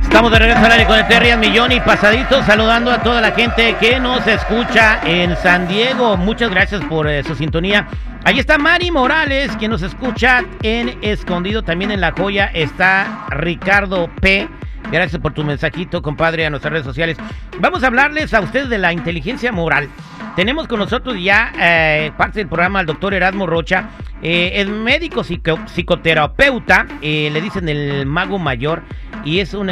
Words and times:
Estamos 0.00 0.30
de 0.30 0.38
regreso 0.38 0.64
al 0.64 0.72
aire 0.72 0.86
con 0.86 0.96
el 0.96 1.06
Terry 1.08 1.36
Millón 1.36 1.72
y 1.72 1.80
pasadito 1.80 2.42
saludando 2.44 2.90
a 2.90 3.02
toda 3.02 3.20
la 3.20 3.32
gente 3.32 3.76
que 3.80 3.98
nos 3.98 4.26
escucha 4.26 5.00
en 5.04 5.36
San 5.36 5.66
Diego. 5.66 6.16
Muchas 6.16 6.50
gracias 6.50 6.82
por 6.84 7.08
eh, 7.08 7.22
su 7.24 7.34
sintonía. 7.34 7.88
Ahí 8.24 8.38
está 8.38 8.56
Mari 8.56 8.90
Morales, 8.90 9.50
quien 9.58 9.70
nos 9.70 9.82
escucha 9.82 10.44
en 10.62 10.98
Escondido. 11.02 11.62
También 11.62 11.90
en 11.90 12.00
La 12.00 12.12
Joya 12.12 12.46
está 12.54 13.26
Ricardo 13.30 14.08
P. 14.20 14.48
Gracias 14.90 15.20
por 15.20 15.32
tu 15.32 15.44
mensajito, 15.44 16.00
compadre, 16.00 16.46
a 16.46 16.50
nuestras 16.50 16.72
redes 16.72 16.86
sociales. 16.86 17.16
Vamos 17.58 17.82
a 17.82 17.88
hablarles 17.88 18.32
a 18.34 18.40
ustedes 18.40 18.68
de 18.68 18.78
la 18.78 18.92
inteligencia 18.92 19.50
moral. 19.50 19.88
Tenemos 20.36 20.66
con 20.66 20.80
nosotros 20.80 21.16
ya 21.22 21.52
eh, 21.60 22.10
parte 22.16 22.40
del 22.40 22.48
programa 22.48 22.80
al 22.80 22.86
doctor 22.86 23.14
Erasmo 23.14 23.46
Rocha. 23.46 23.90
Eh, 24.20 24.52
es 24.54 24.68
médico 24.68 25.22
psicoterapeuta, 25.22 26.86
eh, 27.02 27.30
le 27.32 27.40
dicen 27.40 27.68
el 27.68 28.04
mago 28.06 28.38
mayor, 28.38 28.82
y 29.24 29.38
es 29.38 29.54
un 29.54 29.70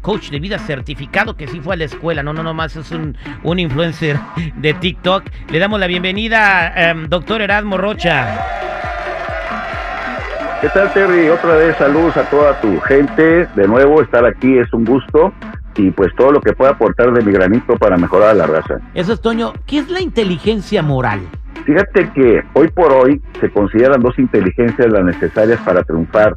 coach 0.00 0.30
de 0.30 0.40
vida 0.40 0.58
certificado 0.58 1.36
que 1.36 1.46
sí 1.48 1.60
fue 1.60 1.74
a 1.74 1.76
la 1.76 1.84
escuela, 1.84 2.22
no, 2.22 2.32
no, 2.32 2.42
no 2.42 2.54
más, 2.54 2.76
es 2.76 2.90
un, 2.92 3.16
un 3.42 3.58
influencer 3.58 4.16
de 4.56 4.72
TikTok. 4.74 5.24
Le 5.50 5.58
damos 5.58 5.78
la 5.78 5.86
bienvenida, 5.86 6.72
em, 6.74 7.08
doctor 7.08 7.42
Erasmo 7.42 7.76
Rocha. 7.76 8.38
¿Qué 10.60 10.68
tal, 10.70 10.92
Terry? 10.92 11.28
Otra 11.28 11.56
vez 11.56 11.76
saludos 11.76 12.16
a 12.16 12.22
toda 12.30 12.60
tu 12.60 12.80
gente. 12.80 13.46
De 13.54 13.68
nuevo, 13.68 14.02
estar 14.02 14.24
aquí 14.24 14.58
es 14.58 14.72
un 14.72 14.84
gusto 14.84 15.32
y 15.80 15.90
pues 15.90 16.14
todo 16.14 16.32
lo 16.32 16.40
que 16.40 16.52
pueda 16.52 16.72
aportar 16.72 17.12
de 17.12 17.22
mi 17.22 17.32
granito 17.32 17.76
para 17.76 17.96
mejorar 17.96 18.30
a 18.30 18.34
la 18.34 18.46
raza. 18.46 18.80
Eso 18.94 19.12
es, 19.12 19.20
Toño. 19.20 19.52
¿Qué 19.66 19.78
es 19.78 19.90
la 19.90 20.00
inteligencia 20.00 20.82
moral? 20.82 21.20
Fíjate 21.64 22.10
que 22.12 22.42
hoy 22.54 22.68
por 22.68 22.92
hoy 22.92 23.20
se 23.40 23.50
consideran 23.50 24.00
dos 24.02 24.18
inteligencias 24.18 24.92
las 24.92 25.04
necesarias 25.04 25.60
para 25.60 25.82
triunfar. 25.82 26.36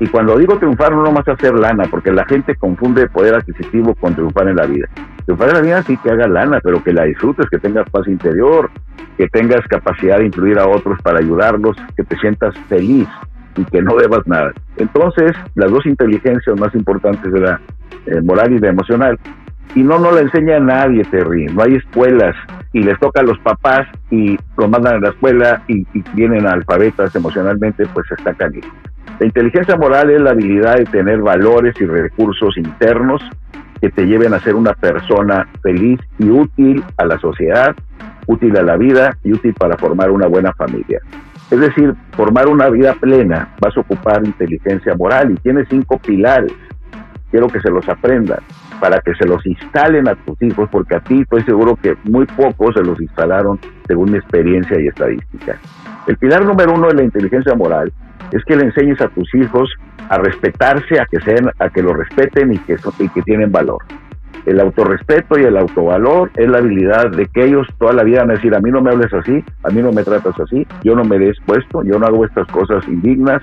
Y 0.00 0.06
cuando 0.08 0.36
digo 0.36 0.58
triunfar 0.58 0.92
no 0.92 1.02
nomás 1.02 1.26
hacer 1.28 1.54
lana, 1.54 1.84
porque 1.90 2.12
la 2.12 2.24
gente 2.26 2.56
confunde 2.56 3.08
poder 3.08 3.34
adquisitivo 3.34 3.94
con 3.94 4.14
triunfar 4.14 4.48
en 4.48 4.56
la 4.56 4.66
vida. 4.66 4.88
Triunfar 5.24 5.48
en 5.50 5.54
la 5.54 5.60
vida 5.60 5.82
sí 5.82 5.96
que 5.96 6.10
haga 6.10 6.26
lana, 6.26 6.60
pero 6.62 6.82
que 6.82 6.92
la 6.92 7.04
disfrutes, 7.04 7.48
que 7.48 7.58
tengas 7.58 7.88
paz 7.90 8.06
interior, 8.08 8.70
que 9.16 9.28
tengas 9.28 9.66
capacidad 9.68 10.18
de 10.18 10.26
influir 10.26 10.58
a 10.58 10.66
otros 10.66 11.00
para 11.02 11.20
ayudarlos, 11.20 11.76
que 11.96 12.04
te 12.04 12.16
sientas 12.18 12.54
feliz 12.68 13.08
y 13.56 13.64
que 13.64 13.82
no 13.82 13.96
debas 13.96 14.26
nada. 14.26 14.52
Entonces, 14.76 15.32
las 15.54 15.70
dos 15.70 15.86
inteligencias 15.86 16.58
más 16.58 16.74
importantes 16.74 17.32
de 17.32 17.40
la 17.40 17.60
eh, 18.06 18.20
moral 18.22 18.52
y 18.52 18.58
la 18.58 18.68
emocional. 18.68 19.18
Y 19.74 19.82
no 19.82 19.98
nos 19.98 20.14
la 20.14 20.20
enseña 20.20 20.56
a 20.56 20.60
nadie, 20.60 21.04
Terry. 21.04 21.46
No 21.46 21.62
hay 21.62 21.74
escuelas 21.76 22.36
y 22.72 22.82
les 22.82 22.98
toca 23.00 23.20
a 23.20 23.24
los 23.24 23.38
papás 23.40 23.88
y 24.10 24.36
lo 24.56 24.68
mandan 24.68 24.96
a 24.96 25.00
la 25.00 25.08
escuela 25.10 25.62
y, 25.68 25.84
vienen 26.14 26.46
alfabetas 26.46 27.14
emocionalmente, 27.16 27.86
pues 27.92 28.06
está 28.10 28.34
caliente. 28.34 28.68
La 29.18 29.26
inteligencia 29.26 29.76
moral 29.76 30.10
es 30.10 30.20
la 30.20 30.30
habilidad 30.30 30.76
de 30.76 30.84
tener 30.84 31.20
valores 31.20 31.74
y 31.80 31.86
recursos 31.86 32.56
internos 32.56 33.22
que 33.80 33.90
te 33.90 34.06
lleven 34.06 34.34
a 34.34 34.40
ser 34.40 34.54
una 34.54 34.74
persona 34.74 35.48
feliz 35.62 36.00
y 36.18 36.30
útil 36.30 36.82
a 36.96 37.04
la 37.04 37.18
sociedad, 37.18 37.74
útil 38.26 38.56
a 38.56 38.62
la 38.62 38.76
vida 38.76 39.16
y 39.22 39.32
útil 39.32 39.54
para 39.54 39.76
formar 39.76 40.10
una 40.10 40.26
buena 40.26 40.52
familia. 40.52 41.00
Es 41.50 41.60
decir, 41.60 41.94
formar 42.12 42.48
una 42.48 42.68
vida 42.68 42.94
plena 42.94 43.54
vas 43.60 43.76
a 43.76 43.80
ocupar 43.80 44.24
inteligencia 44.24 44.94
moral 44.94 45.32
y 45.32 45.34
tiene 45.36 45.64
cinco 45.66 45.98
pilares 45.98 46.52
quiero 47.34 47.48
que 47.48 47.60
se 47.60 47.68
los 47.68 47.88
aprendan 47.88 48.38
para 48.78 49.00
que 49.00 49.12
se 49.16 49.26
los 49.26 49.44
instalen 49.44 50.06
a 50.08 50.14
tus 50.14 50.40
hijos, 50.40 50.68
porque 50.70 50.94
a 50.94 51.00
ti 51.00 51.22
estoy 51.22 51.42
seguro 51.42 51.74
que 51.74 51.96
muy 52.04 52.26
pocos 52.26 52.74
se 52.76 52.84
los 52.84 53.00
instalaron 53.00 53.58
según 53.88 54.12
mi 54.12 54.18
experiencia 54.18 54.80
y 54.80 54.86
estadística. 54.86 55.58
El 56.06 56.16
pilar 56.16 56.44
número 56.44 56.74
uno 56.74 56.86
de 56.86 56.94
la 56.94 57.02
inteligencia 57.02 57.56
moral 57.56 57.92
es 58.30 58.44
que 58.44 58.54
le 58.54 58.66
enseñes 58.66 59.00
a 59.00 59.08
tus 59.08 59.34
hijos 59.34 59.68
a 60.08 60.18
respetarse, 60.18 61.00
a 61.00 61.06
que 61.06 61.18
sean, 61.22 61.50
a 61.58 61.70
que 61.70 61.82
lo 61.82 61.92
respeten 61.94 62.52
y 62.52 62.58
que, 62.58 62.76
y 63.00 63.08
que 63.08 63.22
tienen 63.22 63.50
valor. 63.50 63.78
El 64.46 64.60
autorrespeto 64.60 65.38
y 65.38 65.44
el 65.44 65.56
autovalor 65.56 66.30
es 66.36 66.48
la 66.48 66.58
habilidad 66.58 67.10
de 67.10 67.26
que 67.26 67.44
ellos 67.44 67.66
toda 67.78 67.92
la 67.92 68.02
vida 68.02 68.20
van 68.20 68.30
a 68.30 68.34
decir, 68.34 68.54
a 68.54 68.60
mí 68.60 68.70
no 68.70 68.80
me 68.80 68.90
hables 68.90 69.12
así, 69.12 69.42
a 69.62 69.70
mí 69.70 69.80
no 69.80 69.92
me 69.92 70.04
tratas 70.04 70.38
así, 70.38 70.66
yo 70.82 70.94
no 70.94 71.04
me 71.04 71.18
des 71.18 71.36
puesto, 71.46 71.82
yo 71.82 71.98
no 71.98 72.06
hago 72.06 72.24
estas 72.24 72.46
cosas 72.48 72.86
indignas, 72.88 73.42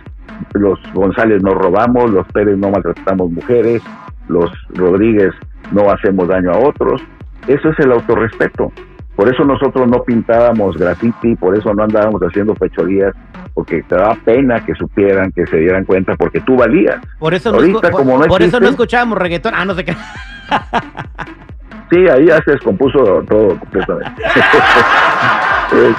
los 0.53 0.79
González 0.93 1.41
no 1.43 1.53
robamos, 1.53 2.11
los 2.11 2.27
Pérez 2.27 2.57
no 2.57 2.69
maltratamos 2.69 3.31
mujeres, 3.31 3.81
los 4.27 4.51
Rodríguez 4.73 5.33
no 5.71 5.89
hacemos 5.89 6.27
daño 6.27 6.51
a 6.51 6.59
otros. 6.59 7.01
Eso 7.47 7.69
es 7.69 7.79
el 7.79 7.91
autorrespeto. 7.91 8.71
Por 9.15 9.31
eso 9.31 9.43
nosotros 9.43 9.87
no 9.87 10.03
pintábamos 10.03 10.77
graffiti, 10.77 11.35
por 11.35 11.55
eso 11.55 11.73
no 11.73 11.83
andábamos 11.83 12.21
haciendo 12.21 12.55
fechorías, 12.55 13.13
porque 13.53 13.83
te 13.83 13.95
daba 13.95 14.15
pena 14.23 14.63
que 14.65 14.73
supieran, 14.75 15.31
que 15.31 15.45
se 15.47 15.57
dieran 15.57 15.85
cuenta, 15.85 16.15
porque 16.15 16.39
tú 16.41 16.55
valías. 16.55 16.97
Por 17.19 17.33
eso, 17.33 17.49
Ahorita, 17.49 17.91
como 17.91 18.17
no 18.17 18.25
por 18.25 18.41
eso 18.41 18.59
no 18.59 18.69
escuchábamos 18.69 19.17
reggaetón. 19.17 19.53
Ah, 19.55 19.65
no 19.65 19.73
sé 19.75 19.85
qué. 19.85 19.93
sí, 21.91 22.07
ahí 22.07 22.25
ya 22.25 22.41
se 22.43 22.51
descompuso 22.51 23.23
todo 23.27 23.57
completamente. 23.59 24.21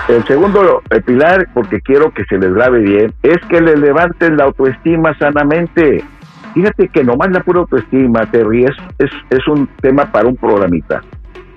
El, 0.09 0.25
segundo 0.27 0.83
pilar, 1.07 1.49
porque 1.55 1.81
quiero 1.81 2.11
que 2.13 2.25
se 2.25 2.37
les 2.37 2.53
grabe 2.53 2.81
bien, 2.81 3.15
es 3.23 3.39
que 3.49 3.61
le 3.61 3.77
levanten 3.77 4.37
la 4.37 4.45
autoestima 4.45 5.17
sanamente. 5.19 6.05
Fíjate 6.53 6.89
que 6.89 7.03
nomás 7.03 7.31
la 7.31 7.41
pura 7.41 7.61
autoestima, 7.61 8.27
Terry, 8.31 8.65
es, 8.65 8.77
es, 8.99 9.11
es 9.31 9.49
un 9.49 9.67
tema 9.81 10.13
para 10.13 10.29
un 10.29 10.37
programita, 10.37 11.03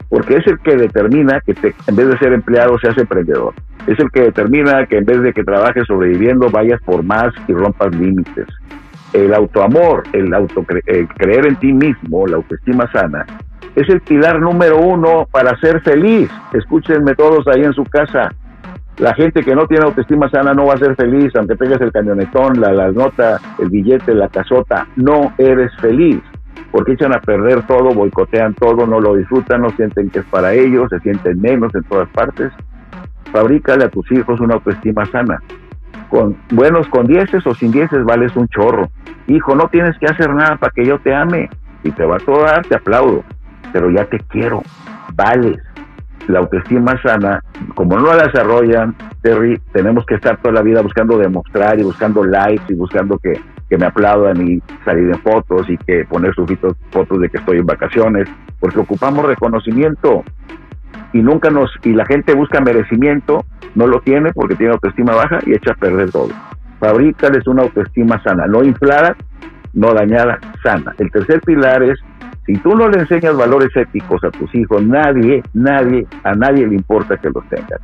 porque 0.10 0.38
es 0.38 0.48
el 0.48 0.60
que 0.60 0.76
determina 0.76 1.42
que 1.42 1.54
te, 1.54 1.76
en 1.88 1.96
vez 1.96 2.08
de 2.08 2.18
ser 2.18 2.34
empleado 2.34 2.78
seas 2.80 2.98
emprendedor. 2.98 3.54
Es 3.88 4.00
el 4.00 4.10
que 4.12 4.22
determina 4.22 4.86
que 4.86 4.98
en 4.98 5.06
vez 5.06 5.22
de 5.22 5.34
que 5.34 5.44
trabajes 5.44 5.86
sobreviviendo 5.88 6.50
vayas 6.50 6.82
por 6.82 7.04
más 7.04 7.34
y 7.48 7.54
rompas 7.54 7.94
límites. 7.96 8.48
El 9.14 9.34
autoamor, 9.34 10.04
el, 10.14 10.34
auto, 10.34 10.66
el 10.86 11.08
creer 11.08 11.48
en 11.48 11.56
ti 11.58 11.72
mismo, 11.72 12.28
la 12.28 12.38
autoestima 12.38 12.92
sana, 12.92 13.26
es 13.76 13.90
el 13.90 14.02
pilar 14.02 14.40
número 14.40 14.78
uno 14.78 15.28
para 15.30 15.58
ser 15.60 15.82
feliz. 15.82 16.30
Escúchenme 16.54 17.14
todos 17.16 17.46
ahí 17.48 17.64
en 17.64 17.74
su 17.74 17.84
casa. 17.84 18.34
La 18.98 19.14
gente 19.14 19.44
que 19.44 19.54
no 19.54 19.68
tiene 19.68 19.86
autoestima 19.86 20.30
sana 20.30 20.54
no 20.54 20.68
va 20.68 20.76
a 20.76 20.78
ser 20.78 20.96
feliz, 20.96 21.36
aunque 21.36 21.58
tengas 21.58 21.82
el 21.82 21.92
camionetón, 21.92 22.62
la, 22.62 22.72
la 22.72 22.92
nota, 22.92 23.42
el 23.60 23.70
billete, 23.70 24.16
la 24.16 24.30
casota. 24.30 24.88
No 24.96 25.34
eres 25.38 25.72
feliz, 25.82 26.22
porque 26.72 26.94
echan 26.94 27.14
a 27.14 27.20
perder 27.20 27.66
todo, 27.68 27.94
boicotean 27.94 28.54
todo, 28.54 28.86
no 28.86 29.00
lo 29.00 29.16
disfrutan, 29.16 29.62
no 29.62 29.70
sienten 29.72 30.10
que 30.10 30.20
es 30.20 30.26
para 30.26 30.54
ellos, 30.54 30.90
se 30.90 31.00
sienten 31.00 31.40
menos 31.42 31.74
en 31.76 31.84
todas 31.84 32.10
partes. 32.10 32.52
Fabrícale 33.32 33.86
a 33.86 33.90
tus 33.90 34.10
hijos 34.12 34.40
una 34.40 34.56
autoestima 34.56 35.06
sana. 35.08 35.42
Con 36.10 36.38
buenos 36.52 36.88
con 36.88 37.08
dieces 37.08 37.46
o 37.48 37.54
sin 37.56 37.72
dieces 37.72 38.04
vales 38.04 38.36
un 38.36 38.48
chorro. 38.48 38.90
Hijo, 39.28 39.56
no 39.56 39.68
tienes 39.70 39.98
que 39.98 40.06
hacer 40.06 40.34
nada 40.34 40.58
para 40.58 40.72
que 40.72 40.86
yo 40.86 41.00
te 41.00 41.14
ame. 41.14 41.50
Y 41.84 41.92
te 41.92 42.04
va 42.04 42.16
a 42.16 42.20
todo 42.20 42.44
dar, 42.44 42.66
te 42.66 42.76
aplaudo 42.76 43.24
pero 43.76 43.90
ya 43.90 44.06
te 44.06 44.20
quiero, 44.30 44.64
vales. 45.16 45.58
La 46.28 46.40
autoestima 46.40 46.98
sana, 47.02 47.44
como 47.76 48.00
no 48.00 48.14
la 48.14 48.28
desarrollan, 48.28 48.96
Terry, 49.22 49.60
tenemos 49.74 50.06
que 50.06 50.16
estar 50.16 50.38
toda 50.38 50.54
la 50.54 50.62
vida 50.62 50.82
buscando 50.82 51.18
demostrar 51.18 51.78
y 51.78 51.84
buscando 51.84 52.24
likes 52.24 52.64
y 52.70 52.74
buscando 52.74 53.18
que, 53.20 53.38
que 53.70 53.78
me 53.78 53.86
aplaudan 53.86 54.48
y 54.48 54.62
salir 54.84 55.10
en 55.10 55.20
fotos 55.20 55.70
y 55.70 55.78
que 55.78 56.06
poner 56.06 56.34
sus 56.34 56.50
fotos 56.92 57.20
de 57.20 57.30
que 57.30 57.38
estoy 57.38 57.58
en 57.58 57.66
vacaciones, 57.66 58.28
porque 58.60 58.80
ocupamos 58.80 59.26
reconocimiento 59.26 60.24
y 61.14 61.20
nunca 61.20 61.50
nos, 61.50 61.72
y 61.84 61.94
la 61.94 62.06
gente 62.06 62.34
busca 62.34 62.62
merecimiento, 62.62 63.46
no 63.74 63.88
lo 63.88 64.02
tiene 64.02 64.32
porque 64.34 64.56
tiene 64.56 64.74
autoestima 64.74 65.16
baja 65.16 65.40
y 65.46 65.54
echa 65.54 65.72
a 65.72 65.76
perder 65.76 66.12
todo. 66.12 66.30
Fabrícales 66.80 67.48
una 67.48 67.64
autoestima 67.64 68.22
sana, 68.22 68.46
no 68.48 68.64
inflada, 68.64 69.16
no 69.74 69.94
dañada, 69.94 70.40
sana. 70.64 70.94
El 70.98 71.12
tercer 71.12 71.42
pilar 71.42 71.84
es 71.84 72.00
si 72.46 72.54
tú 72.58 72.76
no 72.76 72.88
le 72.90 73.00
enseñas 73.00 73.36
valores 73.36 73.76
éticos 73.76 74.24
a 74.24 74.30
tus 74.30 74.54
hijos, 74.54 74.84
nadie, 74.84 75.42
nadie, 75.54 76.06
a 76.24 76.34
nadie 76.34 76.68
le 76.68 76.76
importa 76.76 77.18
que 77.18 77.30
los 77.30 77.48
tengan. 77.50 77.80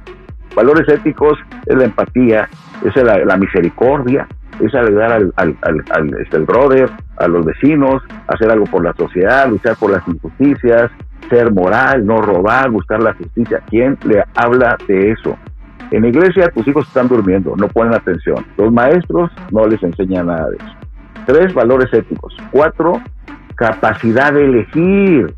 Valores 0.55 0.87
éticos 0.87 1.39
es 1.65 1.75
la 1.75 1.85
empatía, 1.85 2.47
es 2.83 2.95
la, 3.03 3.37
misericordia, 3.37 4.27
es 4.61 4.75
ayudar 4.75 5.11
al, 5.11 5.33
al, 5.35 5.57
al, 5.61 6.21
este, 6.21 6.39
brother, 6.39 6.89
a 7.17 7.27
los 7.27 7.45
vecinos, 7.45 8.01
hacer 8.27 8.51
algo 8.51 8.65
por 8.65 8.83
la 8.83 8.93
sociedad, 8.93 9.49
luchar 9.49 9.75
por 9.77 9.91
las 9.91 10.07
injusticias, 10.07 10.91
ser 11.29 11.51
moral, 11.51 12.05
no 12.05 12.21
robar, 12.21 12.69
buscar 12.69 13.01
la 13.01 13.13
justicia. 13.13 13.61
¿Quién 13.69 13.97
le 14.05 14.23
habla 14.35 14.77
de 14.87 15.11
eso? 15.11 15.37
En 15.91 16.03
la 16.03 16.09
iglesia 16.09 16.49
tus 16.49 16.67
hijos 16.67 16.87
están 16.87 17.07
durmiendo, 17.07 17.55
no 17.57 17.67
ponen 17.67 17.93
atención. 17.93 18.45
Los 18.57 18.71
maestros 18.71 19.31
no 19.51 19.67
les 19.67 19.81
enseñan 19.83 20.27
nada 20.27 20.49
de 20.49 20.57
eso. 20.57 20.75
Tres, 21.25 21.53
valores 21.53 21.93
éticos. 21.93 22.35
Cuatro, 22.51 23.01
capacidad 23.55 24.33
de 24.33 24.45
elegir. 24.45 25.33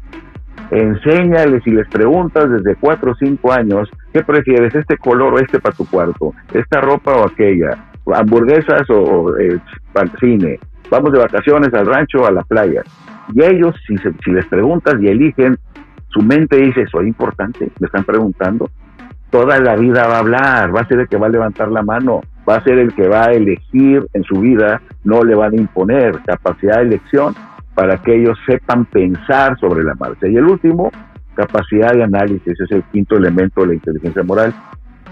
Enséñales 0.72 1.66
y 1.68 1.72
les 1.72 1.88
preguntas 1.90 2.50
desde 2.50 2.76
cuatro 2.76 3.12
o 3.12 3.16
cinco 3.16 3.52
años, 3.52 3.90
¿qué 4.12 4.24
prefieres, 4.24 4.74
este 4.74 4.98
color 4.98 5.34
o 5.34 5.40
este 5.40 5.60
para 5.60 5.76
tu 5.76 5.86
cuarto? 5.86 6.34
¿Esta 6.52 6.82
ropa 6.82 7.12
o 7.12 7.28
aquella? 7.28 7.93
¿Hamburguesas 8.06 8.90
o, 8.90 9.38
eh, 9.38 9.60
cine? 10.20 10.60
Vamos 10.90 11.12
de 11.12 11.20
vacaciones 11.20 11.74
al 11.74 11.86
rancho 11.86 12.26
a 12.26 12.32
la 12.32 12.44
playa. 12.44 12.84
Y 13.34 13.44
ellos, 13.44 13.76
si, 13.88 13.96
si 13.98 14.32
les 14.32 14.46
preguntas 14.48 14.96
y 15.02 15.08
eligen, 15.08 15.58
su 16.14 16.22
mente 16.22 16.58
dice, 16.58 16.86
soy 16.88 17.08
importante, 17.08 17.72
me 17.80 17.88
están 17.88 18.04
preguntando. 18.04 18.70
Toda 19.32 19.60
la 19.60 19.76
vida 19.76 20.08
va 20.08 20.18
a 20.18 20.20
hablar, 20.20 20.76
va 20.76 20.82
a 20.82 20.88
ser 20.88 21.00
el 21.00 21.08
que 21.08 21.18
va 21.18 21.26
a 21.26 21.32
levantar 21.32 21.70
la 21.70 21.82
mano. 21.82 22.22
va 22.48 22.58
a 22.58 22.64
ser 22.64 22.78
el 22.78 22.94
que 22.94 23.08
va 23.08 23.26
a 23.26 23.32
elegir 23.32 24.06
en 24.14 24.24
su 24.24 24.42
vida, 24.42 24.82
no 25.06 25.24
le 25.24 25.34
van 25.34 25.54
a 25.54 25.56
imponer 25.56 26.20
capacidad 26.26 26.78
de 26.78 26.84
elección 26.84 27.34
para 27.74 27.98
que 27.98 28.16
ellos 28.16 28.38
sepan 28.46 28.86
pensar 28.86 29.58
sobre 29.60 29.84
la 29.84 29.96
marcha. 29.96 30.28
Y 30.28 30.36
el 30.36 30.44
último, 30.44 30.92
capacidad 31.36 31.94
de 31.94 32.04
análisis, 32.04 32.60
es 32.60 32.72
el 32.72 32.84
quinto 32.92 33.16
elemento 33.16 33.62
de 33.62 33.68
la 33.68 33.74
inteligencia 33.76 34.24
moral. 34.24 34.54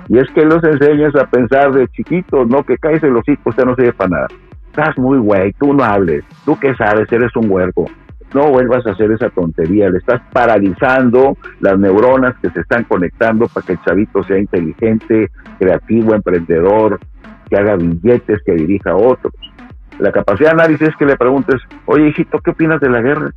Y 0.09 0.18
es 0.18 0.30
que 0.31 0.45
los 0.45 0.63
enseñas 0.63 1.15
a 1.15 1.25
pensar 1.25 1.71
de 1.71 1.88
chiquitos, 1.89 2.48
no 2.48 2.63
que 2.63 2.77
caes 2.77 3.01
los 3.03 3.27
hijos, 3.27 3.45
usted 3.45 3.65
no 3.65 3.75
sirve 3.75 3.94
para 3.94 4.09
nada. 4.09 4.27
Estás 4.68 4.98
muy 4.98 5.18
güey, 5.18 5.53
tú 5.53 5.74
no 5.74 5.83
hables, 5.83 6.24
tú 6.45 6.57
qué 6.59 6.74
sabes, 6.75 7.12
eres 7.12 7.36
un 7.36 7.50
huerco. 7.50 7.86
No 8.33 8.50
vuelvas 8.50 8.88
a 8.88 8.92
hacer 8.92 9.12
esa 9.12 9.30
tontería, 9.30 9.89
le 9.89 9.98
estás 9.98 10.21
paralizando 10.31 11.38
las 11.59 11.77
neuronas 11.77 12.36
que 12.42 12.50
se 12.51 12.62
están 12.62 12.86
conectando 12.86 13.48
para 13.48 13.65
que 13.65 13.74
el 13.74 13.81
chavito 13.81 14.24
sea 14.24 14.39
inteligente, 14.39 15.30
creativo, 15.59 16.15
emprendedor, 16.15 17.00
que 17.50 17.57
haga 17.57 17.75
billetes, 17.75 18.39
que 18.45 18.53
dirija 18.53 18.92
a 18.92 18.95
otros. 18.95 19.33
La 20.00 20.12
capacidad 20.12 20.51
de 20.51 20.62
análisis 20.62 20.88
es 20.88 20.95
que 20.95 21.06
le 21.06 21.18
preguntes, 21.18 21.62
oye 21.86 22.07
hijito, 22.07 22.39
¿qué 22.39 22.51
opinas 22.51 22.80
de 22.80 22.89
la 22.89 23.01
guerra? 23.01 23.31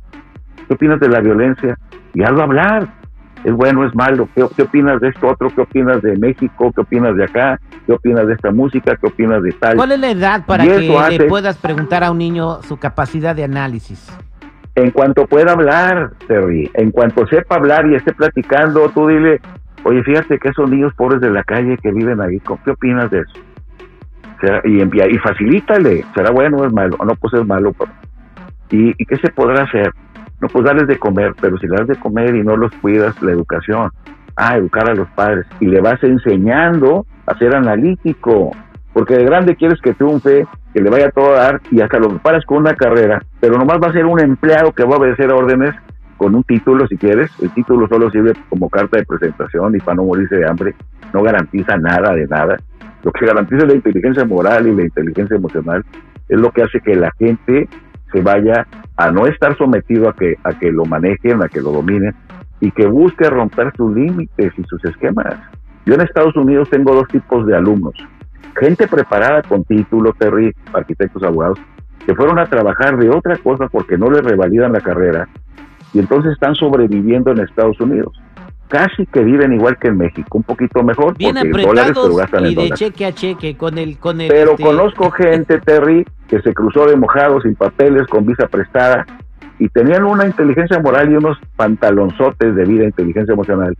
¿Qué 0.67 0.73
opinas 0.73 0.99
de 0.99 1.09
la 1.09 1.19
violencia? 1.19 1.77
Y 2.13 2.23
hazlo 2.23 2.43
hablar. 2.43 2.87
¿Es 3.45 3.53
bueno, 3.53 3.85
es 3.85 3.93
malo? 3.93 4.27
¿Qué, 4.33 4.43
¿Qué, 4.55 4.63
opinas 4.63 4.99
de 4.99 5.09
esto 5.09 5.27
otro? 5.27 5.51
¿Qué 5.53 5.61
opinas 5.61 6.01
de 6.01 6.17
México? 6.17 6.71
¿Qué 6.73 6.81
opinas 6.81 7.15
de 7.15 7.25
acá? 7.25 7.59
¿Qué 7.85 7.93
opinas 7.93 8.25
de 8.25 8.33
esta 8.33 8.51
música? 8.51 8.95
¿Qué 8.95 9.05
opinas 9.05 9.43
de 9.43 9.51
tal? 9.51 9.75
¿Cuál 9.77 9.91
es 9.91 9.99
la 9.99 10.09
edad 10.09 10.45
para 10.47 10.63
que 10.63 10.79
le 10.79 11.25
puedas 11.25 11.55
preguntar 11.57 12.03
a 12.03 12.09
un 12.09 12.17
niño 12.17 12.63
su 12.63 12.77
capacidad 12.77 13.35
de 13.35 13.43
análisis? 13.43 14.11
En 14.73 14.89
cuanto 14.89 15.27
pueda 15.27 15.51
hablar, 15.51 16.13
Terry, 16.27 16.71
en 16.73 16.89
cuanto 16.89 17.27
sepa 17.27 17.57
hablar 17.57 17.85
y 17.85 17.93
esté 17.93 18.13
platicando, 18.13 18.89
tú 18.89 19.07
dile, 19.07 19.39
oye, 19.83 20.01
fíjate 20.01 20.39
que 20.39 20.49
esos 20.49 20.67
niños 20.67 20.91
pobres 20.95 21.21
de 21.21 21.29
la 21.29 21.43
calle 21.43 21.77
que 21.77 21.91
viven 21.91 22.19
ahí, 22.21 22.39
¿qué 22.65 22.71
opinas 22.71 23.11
de 23.11 23.19
eso? 23.19 23.39
y, 24.65 24.81
y 24.81 25.17
facilítale, 25.19 26.03
será 26.15 26.31
bueno 26.31 26.57
o 26.57 26.65
es 26.65 26.73
malo, 26.73 26.97
no, 27.05 27.15
pues 27.15 27.35
es 27.35 27.45
malo. 27.45 27.75
¿Y, 28.71 28.89
¿Y 28.89 29.05
qué 29.05 29.17
se 29.17 29.29
podrá 29.29 29.63
hacer? 29.63 29.93
No, 30.41 30.47
pues 30.49 30.65
darles 30.65 30.87
de 30.87 30.99
comer, 30.99 31.33
pero 31.39 31.57
si 31.57 31.67
le 31.67 31.77
das 31.77 31.87
de 31.87 31.95
comer 31.95 32.35
y 32.35 32.43
no 32.43 32.57
los 32.57 32.73
cuidas, 32.75 33.21
la 33.21 33.31
educación. 33.31 33.91
Ah, 34.35 34.57
educar 34.57 34.89
a 34.89 34.95
los 34.95 35.07
padres. 35.09 35.45
Y 35.59 35.67
le 35.67 35.79
vas 35.81 36.03
enseñando 36.03 37.05
a 37.25 37.37
ser 37.37 37.55
analítico. 37.55 38.51
Porque 38.93 39.15
de 39.15 39.25
grande 39.25 39.55
quieres 39.55 39.79
que 39.81 39.93
triunfe, 39.93 40.45
que 40.73 40.81
le 40.81 40.89
vaya 40.89 41.09
todo 41.11 41.35
a 41.35 41.39
dar 41.39 41.61
y 41.71 41.81
hasta 41.81 41.99
lo 41.99 42.09
preparas 42.09 42.45
con 42.45 42.57
una 42.57 42.75
carrera, 42.75 43.21
pero 43.39 43.57
nomás 43.57 43.77
va 43.81 43.87
a 43.87 43.93
ser 43.93 44.05
un 44.05 44.19
empleado 44.19 44.73
que 44.73 44.83
va 44.83 44.95
a 44.95 44.99
obedecer 44.99 45.31
órdenes 45.31 45.73
con 46.17 46.35
un 46.35 46.43
título 46.43 46.87
si 46.87 46.97
quieres. 46.97 47.31
El 47.41 47.51
título 47.51 47.87
solo 47.87 48.09
sirve 48.11 48.33
como 48.49 48.69
carta 48.69 48.97
de 48.97 49.05
presentación 49.05 49.75
y 49.75 49.79
para 49.79 49.95
no 49.95 50.03
morirse 50.03 50.35
de 50.35 50.47
hambre. 50.47 50.75
No 51.13 51.23
garantiza 51.23 51.77
nada 51.77 52.13
de 52.13 52.27
nada. 52.27 52.57
Lo 53.03 53.11
que 53.11 53.25
garantiza 53.25 53.65
la 53.65 53.73
inteligencia 53.73 54.25
moral 54.25 54.67
y 54.67 54.75
la 54.75 54.83
inteligencia 54.83 55.35
emocional 55.35 55.83
es 56.27 56.39
lo 56.39 56.51
que 56.51 56.63
hace 56.63 56.79
que 56.79 56.95
la 56.95 57.11
gente 57.19 57.67
se 58.11 58.21
vaya 58.21 58.67
a 58.97 59.11
no 59.11 59.27
estar 59.27 59.57
sometido 59.57 60.09
a 60.09 60.13
que, 60.13 60.35
a 60.43 60.57
que 60.57 60.71
lo 60.71 60.85
manejen, 60.85 61.43
a 61.43 61.49
que 61.49 61.61
lo 61.61 61.71
dominen 61.71 62.15
y 62.59 62.71
que 62.71 62.85
busque 62.87 63.29
romper 63.29 63.73
sus 63.75 63.93
límites 63.93 64.53
y 64.57 64.63
sus 64.63 64.83
esquemas. 64.85 65.35
Yo 65.85 65.95
en 65.95 66.01
Estados 66.01 66.35
Unidos 66.35 66.69
tengo 66.69 66.95
dos 66.95 67.07
tipos 67.09 67.45
de 67.45 67.55
alumnos. 67.55 67.95
Gente 68.59 68.87
preparada 68.87 69.41
con 69.43 69.63
título, 69.65 70.13
Terry, 70.17 70.55
arquitectos, 70.73 71.23
abogados, 71.23 71.59
que 72.05 72.15
fueron 72.15 72.39
a 72.39 72.45
trabajar 72.45 72.97
de 72.97 73.09
otra 73.09 73.37
cosa 73.37 73.67
porque 73.67 73.97
no 73.97 74.09
les 74.09 74.23
revalidan 74.23 74.71
la 74.71 74.81
carrera 74.81 75.27
y 75.93 75.99
entonces 75.99 76.33
están 76.33 76.55
sobreviviendo 76.55 77.31
en 77.31 77.39
Estados 77.39 77.79
Unidos 77.79 78.17
casi 78.75 79.05
que 79.05 79.21
viven 79.21 79.53
igual 79.53 79.77
que 79.77 79.87
en 79.87 79.97
México, 79.97 80.37
un 80.37 80.43
poquito 80.43 80.83
mejor, 80.83 81.17
Bien 81.17 81.33
porque 81.33 81.61
dólares 81.61 81.93
pero 81.95 82.15
gastan 82.15 82.45
y 82.45 82.55
de 82.55 82.71
cheque 82.71 83.05
a 83.05 83.13
cheque 83.13 83.55
con 83.55 83.77
el 83.77 83.97
con 83.97 84.19
el 84.19 84.27
Pero 84.27 84.51
este, 84.51 84.63
conozco 84.63 85.11
gente, 85.17 85.59
Terry, 85.61 86.05
que 86.27 86.41
se 86.41 86.53
cruzó 86.53 86.85
de 86.85 86.97
mojado 86.97 87.39
sin 87.41 87.55
papeles, 87.55 88.05
con 88.07 88.25
visa 88.25 88.47
prestada 88.47 89.05
y 89.59 89.69
tenían 89.69 90.03
una 90.03 90.25
inteligencia 90.25 90.77
moral 90.79 91.09
y 91.09 91.15
unos 91.15 91.37
pantalonzotes 91.55 92.53
de 92.53 92.65
vida, 92.65 92.83
inteligencia 92.83 93.31
emocional, 93.31 93.77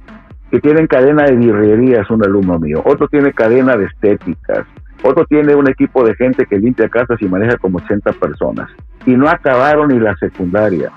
que 0.50 0.62
tienen 0.62 0.88
cadena 0.88 1.24
de 1.24 1.36
birrerías, 1.36 2.09
un 2.09 2.24
alumno 2.24 2.57
mío, 2.57 2.81
otro 2.86 3.09
tiene 3.09 3.33
cadena 3.33 3.75
de 3.75 3.88
estéticas, 3.88 4.65
otro 5.03 5.25
tiene 5.25 5.56
un 5.56 5.69
equipo 5.69 6.06
de 6.06 6.15
gente 6.15 6.45
que 6.45 6.57
limpia 6.57 6.88
casas 6.88 7.21
y 7.21 7.25
maneja 7.25 7.57
como 7.57 7.80
80 7.80 8.13
personas. 8.13 8.69
Y 9.06 9.12
no 9.12 9.27
acabaron 9.27 9.89
ni 9.89 10.00
la 10.00 10.15
secundaria 10.15 10.89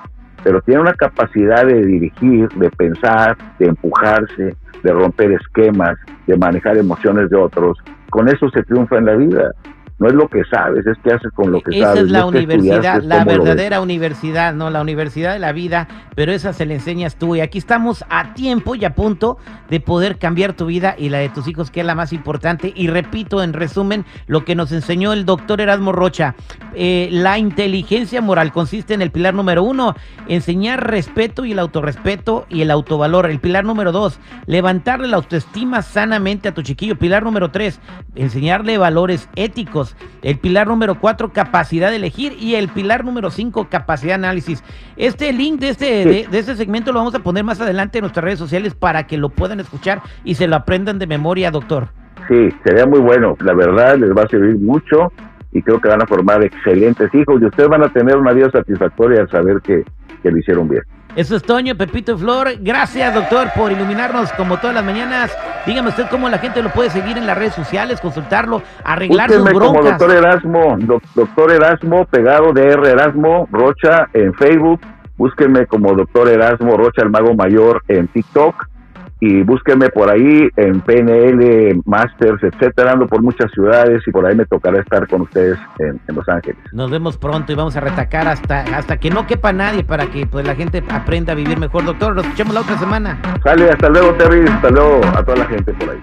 pero 0.42 0.60
tiene 0.62 0.80
una 0.80 0.94
capacidad 0.94 1.66
de 1.66 1.84
dirigir, 1.84 2.48
de 2.50 2.70
pensar, 2.70 3.36
de 3.58 3.66
empujarse, 3.66 4.56
de 4.82 4.92
romper 4.92 5.32
esquemas, 5.32 5.98
de 6.26 6.36
manejar 6.36 6.76
emociones 6.76 7.30
de 7.30 7.36
otros. 7.36 7.78
Con 8.10 8.28
eso 8.28 8.48
se 8.50 8.62
triunfa 8.62 8.98
en 8.98 9.06
la 9.06 9.16
vida 9.16 9.52
no 9.98 10.06
es 10.06 10.14
lo 10.14 10.28
que 10.28 10.44
sabes, 10.44 10.86
es 10.86 10.96
que 10.98 11.12
haces 11.12 11.32
con 11.32 11.50
lo 11.50 11.60
que 11.60 11.76
esa 11.76 11.88
sabes. 11.88 12.02
Esa 12.02 12.06
es 12.06 12.12
la 12.12 12.26
universidad, 12.26 13.02
la 13.02 13.24
verdadera 13.24 13.80
universidad, 13.80 14.54
no 14.54 14.70
la 14.70 14.80
universidad 14.80 15.32
de 15.32 15.40
la 15.40 15.50
vida, 15.50 15.88
pero 16.14 16.30
esa 16.30 16.52
se 16.52 16.66
la 16.66 16.74
enseñas 16.74 17.16
tú. 17.16 17.34
Y 17.34 17.40
aquí 17.40 17.58
estamos 17.58 18.04
a 18.08 18.32
tiempo 18.34 18.76
y 18.76 18.84
a 18.84 18.94
punto 18.94 19.38
de 19.68 19.80
poder 19.80 20.18
cambiar 20.18 20.52
tu 20.52 20.66
vida 20.66 20.94
y 20.96 21.08
la 21.08 21.18
de 21.18 21.28
tus 21.30 21.48
hijos, 21.48 21.72
que 21.72 21.80
es 21.80 21.86
la 21.86 21.96
más 21.96 22.12
importante. 22.12 22.72
Y 22.76 22.86
repito, 22.86 23.42
en 23.42 23.52
resumen, 23.52 24.04
lo 24.28 24.44
que 24.44 24.54
nos 24.54 24.70
enseñó 24.70 25.12
el 25.12 25.24
doctor 25.24 25.60
Erasmo 25.60 25.90
Rocha. 25.90 26.36
Eh, 26.74 27.08
la 27.10 27.38
inteligencia 27.38 28.20
moral 28.20 28.52
consiste 28.52 28.94
en 28.94 29.02
el 29.02 29.10
pilar 29.10 29.34
número 29.34 29.64
uno, 29.64 29.96
enseñar 30.28 30.88
respeto 30.88 31.44
y 31.44 31.52
el 31.52 31.58
autorrespeto 31.58 32.46
y 32.48 32.62
el 32.62 32.70
autovalor. 32.70 33.26
El 33.26 33.40
pilar 33.40 33.64
número 33.64 33.90
dos, 33.90 34.20
levantarle 34.46 35.08
la 35.08 35.16
autoestima 35.16 35.82
sanamente 35.82 36.48
a 36.48 36.54
tu 36.54 36.62
chiquillo. 36.62 36.96
Pilar 36.96 37.24
número 37.24 37.50
tres, 37.50 37.80
enseñarle 38.14 38.78
valores 38.78 39.28
éticos 39.34 39.87
el 40.22 40.38
pilar 40.38 40.66
número 40.66 40.98
4, 41.00 41.32
capacidad 41.32 41.90
de 41.90 41.96
elegir. 41.96 42.34
Y 42.38 42.54
el 42.54 42.68
pilar 42.68 43.04
número 43.04 43.30
5, 43.30 43.68
capacidad 43.70 44.10
de 44.18 44.26
análisis. 44.26 44.62
Este 44.96 45.32
link 45.32 45.60
de 45.60 45.68
este, 45.70 46.04
de, 46.04 46.38
este 46.38 46.56
segmento 46.56 46.92
lo 46.92 46.98
vamos 46.98 47.14
a 47.14 47.20
poner 47.20 47.44
más 47.44 47.60
adelante 47.60 47.98
en 47.98 48.02
nuestras 48.02 48.24
redes 48.24 48.38
sociales 48.38 48.74
para 48.74 49.06
que 49.06 49.16
lo 49.16 49.28
puedan 49.30 49.60
escuchar 49.60 50.02
y 50.24 50.34
se 50.34 50.46
lo 50.46 50.56
aprendan 50.56 50.98
de 50.98 51.06
memoria, 51.06 51.50
doctor. 51.50 51.88
Sí, 52.28 52.48
sería 52.64 52.86
muy 52.86 53.00
bueno. 53.00 53.36
La 53.40 53.54
verdad 53.54 53.96
les 53.96 54.10
va 54.10 54.22
a 54.22 54.28
servir 54.28 54.58
mucho 54.58 55.12
y 55.52 55.62
creo 55.62 55.80
que 55.80 55.88
van 55.88 56.02
a 56.02 56.06
formar 56.06 56.44
excelentes 56.44 57.14
hijos 57.14 57.40
y 57.40 57.46
ustedes 57.46 57.68
van 57.68 57.82
a 57.82 57.88
tener 57.88 58.16
una 58.16 58.32
vida 58.32 58.50
satisfactoria 58.50 59.20
al 59.22 59.30
saber 59.30 59.60
que, 59.62 59.84
que 60.22 60.30
lo 60.30 60.38
hicieron 60.38 60.68
bien. 60.68 60.82
Eso 61.18 61.34
es 61.34 61.42
Toño, 61.42 61.74
Pepito 61.74 62.12
y 62.12 62.16
Flor. 62.16 62.48
Gracias, 62.60 63.12
doctor, 63.12 63.48
por 63.56 63.72
iluminarnos 63.72 64.32
como 64.34 64.58
todas 64.58 64.72
las 64.72 64.84
mañanas. 64.84 65.36
Dígame 65.66 65.88
usted 65.88 66.06
cómo 66.08 66.28
la 66.28 66.38
gente 66.38 66.62
lo 66.62 66.70
puede 66.70 66.90
seguir 66.90 67.18
en 67.18 67.26
las 67.26 67.36
redes 67.36 67.54
sociales, 67.54 68.00
consultarlo, 68.00 68.62
arreglar 68.84 69.28
sus 69.28 69.42
broncas. 69.42 69.66
como 69.66 69.82
doctor 69.82 70.12
Erasmo, 70.12 70.76
doctor 70.78 71.50
Erasmo, 71.50 72.04
pegado 72.04 72.52
de 72.52 72.68
R 72.68 72.88
Erasmo, 72.88 73.48
Rocha 73.50 74.06
en 74.12 74.32
Facebook. 74.34 74.80
Búsquenme 75.16 75.66
como 75.66 75.92
doctor 75.92 76.28
Erasmo 76.28 76.76
Rocha, 76.76 77.02
el 77.02 77.10
mago 77.10 77.34
mayor 77.34 77.82
en 77.88 78.06
TikTok 78.06 78.68
y 79.20 79.42
búsquenme 79.42 79.88
por 79.88 80.10
ahí 80.10 80.48
en 80.56 80.80
PNL, 80.80 81.80
Masters, 81.84 82.42
etcétera. 82.42 82.92
Ando 82.92 83.06
por 83.06 83.22
muchas 83.22 83.50
ciudades 83.52 84.02
y 84.06 84.10
por 84.10 84.26
ahí 84.26 84.36
me 84.36 84.46
tocará 84.46 84.80
estar 84.80 85.06
con 85.08 85.22
ustedes 85.22 85.58
en, 85.78 86.00
Los 86.14 86.28
Ángeles. 86.28 86.58
Nos 86.72 86.90
vemos 86.90 87.16
pronto 87.16 87.52
y 87.52 87.54
vamos 87.54 87.76
a 87.76 87.80
retacar 87.80 88.28
hasta, 88.28 88.60
hasta 88.76 88.98
que 88.98 89.10
no 89.10 89.26
quepa 89.26 89.52
nadie 89.52 89.84
para 89.84 90.06
que 90.06 90.26
pues, 90.26 90.46
la 90.46 90.54
gente 90.54 90.82
aprenda 90.90 91.32
a 91.32 91.36
vivir 91.36 91.58
mejor. 91.58 91.84
Doctor, 91.84 92.14
nos 92.14 92.24
escuchamos 92.24 92.54
la 92.54 92.60
otra 92.60 92.78
semana. 92.78 93.20
Sale, 93.42 93.70
hasta 93.70 93.88
luego, 93.88 94.12
Terry. 94.14 94.46
Hasta 94.48 94.70
luego 94.70 95.00
a 95.14 95.24
toda 95.24 95.38
la 95.38 95.46
gente 95.46 95.72
por 95.74 95.90
ahí. 95.90 95.98